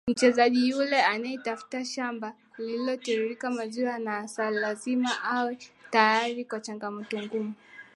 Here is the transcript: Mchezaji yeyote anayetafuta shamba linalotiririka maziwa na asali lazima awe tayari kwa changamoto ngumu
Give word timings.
Mchezaji 0.07 0.59
yeyote 0.69 1.01
anayetafuta 1.01 1.85
shamba 1.85 2.33
linalotiririka 2.57 3.51
maziwa 3.51 3.99
na 3.99 4.17
asali 4.17 4.55
lazima 4.55 5.23
awe 5.23 5.57
tayari 5.89 6.45
kwa 6.45 6.59
changamoto 6.59 7.21
ngumu 7.23 7.53